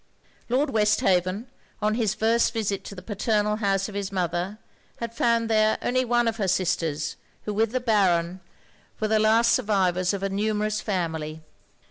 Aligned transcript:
Lord 0.49 0.71
Westhaven, 0.71 1.45
on 1.79 1.93
his 1.93 2.15
first 2.15 2.53
visit 2.53 2.83
to 2.85 2.95
the 2.95 3.03
paternal 3.03 3.57
house 3.57 3.87
of 3.87 3.93
his 3.93 4.11
mother, 4.11 4.57
had 4.97 5.13
found 5.13 5.47
there 5.47 5.77
only 5.79 6.03
one 6.03 6.27
of 6.27 6.37
her 6.37 6.47
sisters, 6.47 7.17
who, 7.43 7.53
with 7.53 7.71
the 7.71 7.79
Baron, 7.79 8.41
were 8.99 9.09
the 9.09 9.19
last 9.19 9.51
survivors 9.53 10.11
of 10.11 10.23
a 10.23 10.29
numerous 10.29 10.81
family. 10.81 11.43